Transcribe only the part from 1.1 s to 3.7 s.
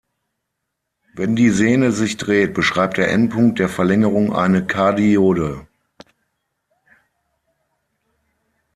Wenn die Sehne sich dreht, beschreibt der Endpunkt der